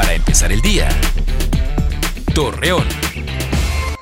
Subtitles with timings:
[0.00, 0.88] Para empezar el día.
[2.34, 2.86] Torreón.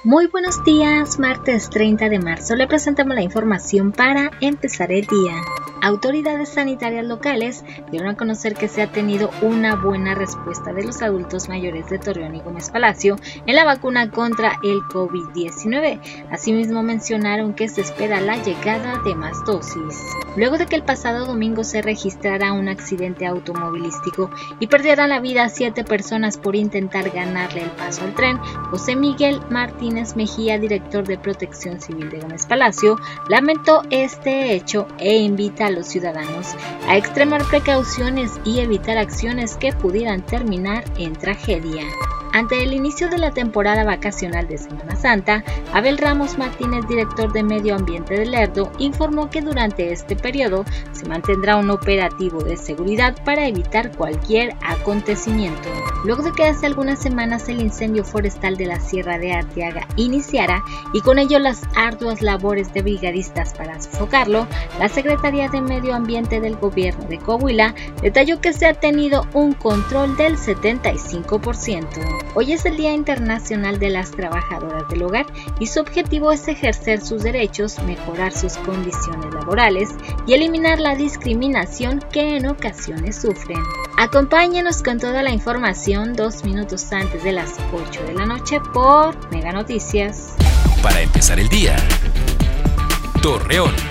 [0.04, 5.34] Muy buenos días, martes 30 de marzo le presentamos la información para empezar el día.
[5.80, 11.02] Autoridades sanitarias locales dieron a conocer que se ha tenido una buena respuesta de los
[11.02, 13.16] adultos mayores de Torreón y Gómez Palacio
[13.46, 16.00] en la vacuna contra el COVID-19.
[16.30, 19.96] Asimismo mencionaron que se espera la llegada de más dosis.
[20.36, 25.48] Luego de que el pasado domingo se registrara un accidente automovilístico y perdieran la vida
[25.48, 28.38] siete personas por intentar ganarle el paso al tren,
[28.70, 35.16] José Miguel Martínez Mejía, director de Protección Civil de Gómez Palacio, lamentó este hecho e
[35.18, 36.56] invita a los ciudadanos
[36.88, 41.84] a extremar precauciones y evitar acciones que pudieran terminar en tragedia.
[42.32, 47.42] Ante el inicio de la temporada vacacional de Semana Santa, Abel Ramos Martínez, director de
[47.42, 53.16] Medio Ambiente de Lerdo, informó que durante este periodo se mantendrá un operativo de seguridad
[53.24, 55.68] para evitar cualquier acontecimiento.
[56.04, 60.62] Luego de que hace algunas semanas el incendio forestal de la Sierra de Arteaga iniciara
[60.92, 64.46] y con ello las arduas labores de brigadistas para sofocarlo,
[64.78, 69.54] la Secretaría de Medio Ambiente del Gobierno de Coahuila detalló que se ha tenido un
[69.54, 71.86] control del 75%.
[72.34, 75.26] Hoy es el Día Internacional de las Trabajadoras del Hogar
[75.58, 79.90] y su objetivo es ejercer sus derechos, mejorar sus condiciones laborales
[80.26, 83.58] y eliminar la discriminación que en ocasiones sufren.
[83.96, 89.16] Acompáñenos con toda la información dos minutos antes de las 8 de la noche por
[89.32, 90.34] Mega Noticias.
[90.82, 91.76] Para empezar el día.
[93.22, 93.87] Torreón.